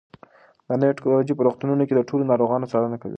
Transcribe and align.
دا 0.67 0.73
نوې 0.81 0.95
ټیکنالوژي 0.97 1.33
په 1.35 1.43
روغتونونو 1.47 1.83
کې 1.87 1.93
د 1.95 2.01
ټولو 2.09 2.23
ناروغانو 2.31 2.69
څارنه 2.71 2.97
کوي. 3.01 3.09